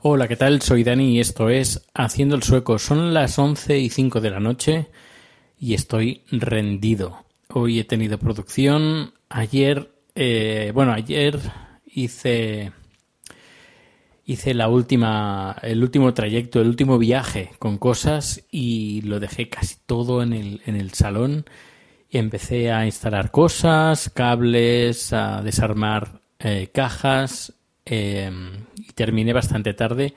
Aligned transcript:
Hola, 0.00 0.28
¿qué 0.28 0.36
tal? 0.36 0.62
Soy 0.62 0.84
Dani 0.84 1.16
y 1.16 1.20
esto 1.20 1.50
es 1.50 1.82
Haciendo 1.92 2.34
el 2.36 2.42
Sueco. 2.42 2.78
Son 2.78 3.12
las 3.12 3.38
11 3.38 3.78
y 3.78 3.90
5 3.90 4.20
de 4.20 4.30
la 4.30 4.40
noche 4.40 4.86
y 5.60 5.74
estoy 5.74 6.22
rendido. 6.30 7.24
Hoy 7.48 7.78
he 7.80 7.84
tenido 7.84 8.18
producción. 8.18 9.12
Ayer, 9.28 9.90
eh, 10.14 10.70
bueno, 10.74 10.92
ayer 10.92 11.38
hice 11.86 12.72
hice 14.28 14.52
la 14.52 14.68
última, 14.68 15.56
el 15.62 15.82
último 15.82 16.12
trayecto, 16.12 16.60
el 16.60 16.68
último 16.68 16.98
viaje 16.98 17.52
con 17.58 17.78
cosas 17.78 18.44
y 18.50 19.00
lo 19.00 19.20
dejé 19.20 19.48
casi 19.48 19.76
todo 19.86 20.22
en 20.22 20.34
el, 20.34 20.60
en 20.66 20.76
el 20.76 20.92
salón. 20.92 21.46
Y 22.10 22.18
empecé 22.18 22.70
a 22.70 22.84
instalar 22.84 23.30
cosas, 23.30 24.10
cables, 24.10 25.14
a 25.14 25.40
desarmar 25.40 26.20
eh, 26.38 26.68
cajas 26.72 27.54
eh, 27.86 28.30
y 28.76 28.92
terminé 28.92 29.32
bastante 29.32 29.72
tarde 29.72 30.14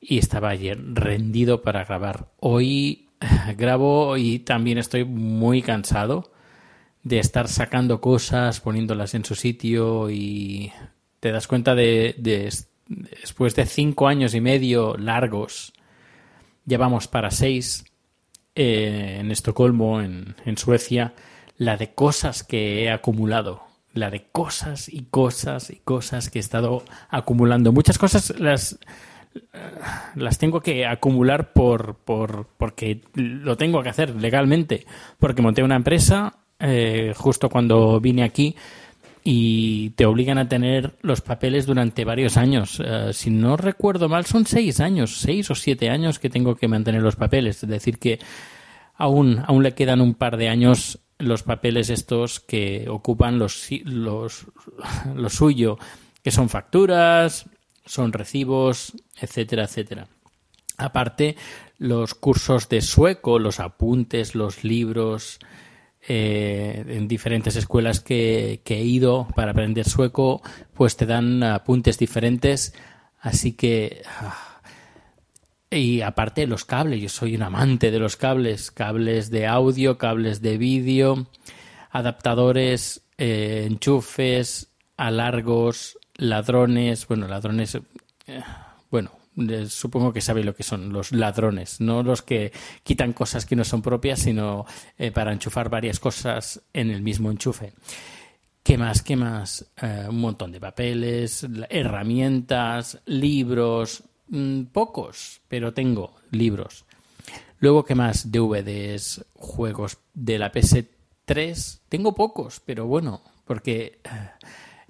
y 0.00 0.18
estaba 0.18 0.50
ayer 0.50 0.78
rendido 0.94 1.62
para 1.62 1.84
grabar. 1.84 2.28
Hoy 2.38 3.05
grabo 3.56 4.16
y 4.16 4.38
también 4.40 4.78
estoy 4.78 5.04
muy 5.04 5.62
cansado 5.62 6.32
de 7.02 7.18
estar 7.18 7.48
sacando 7.48 8.00
cosas, 8.00 8.60
poniéndolas 8.60 9.14
en 9.14 9.24
su 9.24 9.34
sitio 9.34 10.10
y 10.10 10.72
te 11.20 11.30
das 11.32 11.46
cuenta 11.46 11.74
de, 11.74 12.14
de- 12.18 12.52
después 12.88 13.54
de 13.54 13.66
cinco 13.66 14.08
años 14.08 14.34
y 14.34 14.40
medio 14.40 14.96
largos, 14.96 15.72
ya 16.64 16.78
vamos 16.78 17.06
para 17.08 17.30
seis 17.30 17.84
eh, 18.54 19.18
en 19.20 19.30
Estocolmo, 19.30 20.00
en 20.00 20.56
Suecia, 20.56 21.14
la 21.58 21.76
de 21.76 21.94
cosas 21.94 22.42
que 22.42 22.84
he 22.84 22.90
acumulado, 22.90 23.62
la 23.92 24.10
de 24.10 24.26
cosas 24.30 24.88
y 24.88 25.04
cosas 25.10 25.70
y 25.70 25.76
cosas 25.76 26.28
que 26.28 26.38
he 26.38 26.40
estado 26.40 26.84
acumulando. 27.08 27.72
Muchas 27.72 27.98
cosas 27.98 28.38
las 28.38 28.78
las 30.14 30.38
tengo 30.38 30.60
que 30.60 30.86
acumular 30.86 31.52
por, 31.52 31.96
por 31.96 32.46
porque 32.56 33.02
lo 33.14 33.56
tengo 33.56 33.82
que 33.82 33.88
hacer 33.88 34.14
legalmente 34.16 34.86
porque 35.18 35.42
monté 35.42 35.62
una 35.62 35.76
empresa 35.76 36.38
eh, 36.58 37.12
justo 37.16 37.50
cuando 37.50 38.00
vine 38.00 38.22
aquí 38.22 38.56
y 39.28 39.90
te 39.90 40.06
obligan 40.06 40.38
a 40.38 40.48
tener 40.48 40.94
los 41.02 41.20
papeles 41.20 41.66
durante 41.66 42.04
varios 42.04 42.36
años. 42.36 42.80
Eh, 42.82 43.10
si 43.12 43.30
no 43.30 43.56
recuerdo 43.56 44.08
mal, 44.08 44.24
son 44.24 44.46
seis 44.46 44.78
años, 44.78 45.18
seis 45.18 45.50
o 45.50 45.56
siete 45.56 45.90
años 45.90 46.20
que 46.20 46.30
tengo 46.30 46.54
que 46.54 46.68
mantener 46.68 47.02
los 47.02 47.16
papeles. 47.16 47.60
Es 47.62 47.68
decir, 47.68 47.98
que 47.98 48.20
aún, 48.94 49.42
aún 49.44 49.64
le 49.64 49.74
quedan 49.74 50.00
un 50.00 50.14
par 50.14 50.36
de 50.36 50.48
años 50.48 51.00
los 51.18 51.42
papeles 51.42 51.90
estos 51.90 52.38
que 52.38 52.86
ocupan 52.88 53.38
los, 53.38 53.68
los, 53.84 54.46
lo 55.14 55.28
suyo, 55.28 55.76
que 56.22 56.30
son 56.30 56.48
facturas, 56.48 57.50
son 57.86 58.12
recibos, 58.12 58.92
etcétera, 59.18 59.64
etcétera. 59.64 60.08
Aparte, 60.76 61.36
los 61.78 62.14
cursos 62.14 62.68
de 62.68 62.82
sueco, 62.82 63.38
los 63.38 63.60
apuntes, 63.60 64.34
los 64.34 64.64
libros, 64.64 65.38
eh, 66.08 66.84
en 66.86 67.08
diferentes 67.08 67.56
escuelas 67.56 68.00
que, 68.00 68.60
que 68.64 68.76
he 68.76 68.84
ido 68.84 69.26
para 69.34 69.52
aprender 69.52 69.88
sueco, 69.88 70.42
pues 70.74 70.96
te 70.96 71.06
dan 71.06 71.42
apuntes 71.42 71.98
diferentes. 71.98 72.74
Así 73.20 73.52
que. 73.52 74.02
ah, 74.06 74.60
Y 75.70 76.02
aparte, 76.02 76.46
los 76.46 76.64
cables. 76.64 77.00
Yo 77.00 77.08
soy 77.08 77.34
un 77.34 77.42
amante 77.42 77.90
de 77.90 77.98
los 77.98 78.16
cables. 78.16 78.70
Cables 78.70 79.30
de 79.30 79.46
audio, 79.46 79.98
cables 79.98 80.42
de 80.42 80.58
vídeo, 80.58 81.26
adaptadores, 81.90 83.02
eh, 83.18 83.66
enchufes, 83.66 84.68
alargos, 84.96 85.98
ladrones. 86.18 87.06
Bueno, 87.06 87.28
ladrones. 87.28 87.74
eh, 88.26 88.42
bueno, 88.90 89.10
eh, 89.36 89.66
supongo 89.68 90.12
que 90.12 90.20
sabéis 90.20 90.46
lo 90.46 90.54
que 90.54 90.62
son 90.62 90.92
los 90.92 91.12
ladrones, 91.12 91.80
no 91.80 92.02
los 92.02 92.22
que 92.22 92.52
quitan 92.82 93.12
cosas 93.12 93.46
que 93.46 93.56
no 93.56 93.64
son 93.64 93.82
propias, 93.82 94.20
sino 94.20 94.66
eh, 94.98 95.10
para 95.10 95.32
enchufar 95.32 95.68
varias 95.68 96.00
cosas 96.00 96.62
en 96.72 96.90
el 96.90 97.02
mismo 97.02 97.30
enchufe. 97.30 97.72
¿Qué 98.62 98.76
más? 98.78 99.02
¿Qué 99.02 99.14
más? 99.14 99.64
Un 100.08 100.20
montón 100.20 100.50
de 100.50 100.58
papeles, 100.58 101.46
herramientas, 101.70 102.98
libros, 103.06 104.02
mm, 104.28 104.64
pocos, 104.64 105.40
pero 105.46 105.72
tengo 105.72 106.16
libros. 106.32 106.84
Luego, 107.60 107.84
¿qué 107.84 107.94
más? 107.94 108.32
DVDs, 108.32 109.24
juegos 109.34 109.98
de 110.14 110.40
la 110.40 110.50
PS3. 110.50 111.80
Tengo 111.88 112.12
pocos, 112.16 112.60
pero 112.64 112.86
bueno, 112.86 113.22
porque 113.44 114.00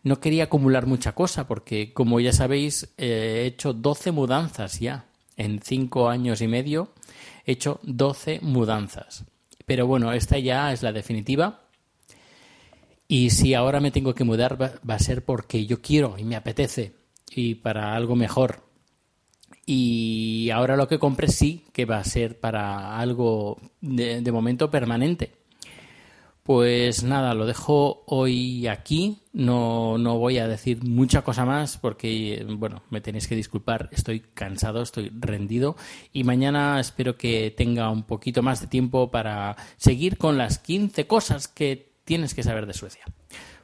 no 0.06 0.20
quería 0.20 0.44
acumular 0.44 0.86
mucha 0.86 1.16
cosa, 1.16 1.48
porque 1.48 1.92
como 1.92 2.20
ya 2.20 2.32
sabéis, 2.32 2.94
eh, 2.96 3.42
he 3.42 3.46
hecho 3.46 3.72
12 3.72 4.12
mudanzas 4.12 4.78
ya. 4.78 5.06
En 5.36 5.60
5 5.60 6.08
años 6.08 6.40
y 6.40 6.46
medio 6.46 6.92
he 7.44 7.52
hecho 7.52 7.80
12 7.82 8.38
mudanzas. 8.40 9.24
Pero 9.64 9.88
bueno, 9.88 10.12
esta 10.12 10.38
ya 10.38 10.72
es 10.72 10.84
la 10.84 10.92
definitiva. 10.92 11.62
Y 13.08 13.30
si 13.30 13.54
ahora 13.54 13.80
me 13.80 13.90
tengo 13.90 14.14
que 14.14 14.22
mudar, 14.22 14.62
va, 14.62 14.94
a 14.94 14.98
ser 15.00 15.24
porque 15.24 15.66
yo 15.66 15.82
quiero 15.82 16.14
y 16.16 16.22
me 16.22 16.36
apetece. 16.36 16.92
Y 17.34 17.56
para 17.56 17.96
algo 17.96 18.14
mejor. 18.14 18.62
Y 19.66 20.50
ahora 20.50 20.76
lo 20.76 20.86
que 20.86 21.00
compré 21.00 21.26
sí 21.26 21.64
que 21.72 21.84
va 21.84 21.98
a 21.98 22.04
ser 22.04 22.38
para 22.38 22.96
algo 22.96 23.60
de 23.80 24.30
momento 24.30 24.70
permanente. 24.70 25.32
Pues 26.46 27.02
nada, 27.02 27.34
lo 27.34 27.44
dejo 27.44 28.04
hoy 28.06 28.68
aquí. 28.68 29.18
No, 29.32 29.98
no 29.98 30.16
voy 30.16 30.38
a 30.38 30.46
decir 30.46 30.84
mucha 30.84 31.22
cosa 31.22 31.44
más 31.44 31.76
porque, 31.76 32.46
bueno, 32.48 32.84
me 32.88 33.00
tenéis 33.00 33.26
que 33.26 33.34
disculpar. 33.34 33.88
Estoy 33.90 34.20
cansado, 34.20 34.80
estoy 34.80 35.10
rendido. 35.12 35.74
Y 36.12 36.22
mañana 36.22 36.78
espero 36.78 37.16
que 37.16 37.50
tenga 37.50 37.90
un 37.90 38.04
poquito 38.04 38.44
más 38.44 38.60
de 38.60 38.68
tiempo 38.68 39.10
para 39.10 39.56
seguir 39.76 40.18
con 40.18 40.38
las 40.38 40.60
15 40.60 41.08
cosas 41.08 41.48
que 41.48 41.96
tienes 42.04 42.32
que 42.32 42.44
saber 42.44 42.66
de 42.66 42.74
Suecia. 42.74 43.04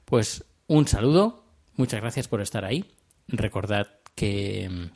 Pues 0.05 0.44
un 0.67 0.88
saludo. 0.88 1.44
Muchas 1.76 2.00
gracias 2.00 2.26
por 2.26 2.40
estar 2.40 2.64
ahí. 2.64 2.85
Recordad 3.28 3.87
que 4.17 4.90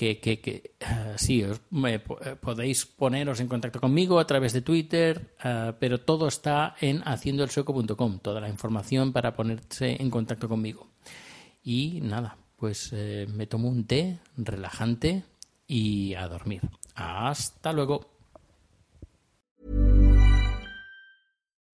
que, 0.00 0.74
eh, 0.80 1.14
sí, 1.16 1.44
me 1.70 1.94
eh, 1.94 2.00
podéis 2.40 2.86
poneros 2.86 3.38
en 3.40 3.48
contacto 3.48 3.80
conmigo 3.80 4.18
a 4.18 4.26
través 4.26 4.52
de 4.54 4.62
Twitter, 4.62 5.34
eh, 5.44 5.72
pero 5.78 6.00
todo 6.00 6.28
está 6.28 6.74
en 6.80 7.02
haciendoelsueco.com, 7.02 8.18
toda 8.20 8.40
la 8.40 8.48
información 8.48 9.12
para 9.12 9.34
ponerse 9.34 10.00
en 10.00 10.10
contacto 10.10 10.48
conmigo. 10.48 10.88
Y 11.62 12.00
nada, 12.02 12.38
pues 12.56 12.90
eh, 12.92 13.26
me 13.34 13.46
tomo 13.46 13.68
un 13.68 13.86
té 13.86 14.18
relajante 14.36 15.24
y 15.66 16.14
a 16.14 16.28
dormir. 16.28 16.62
Hasta 16.94 17.72
luego. 17.72 18.19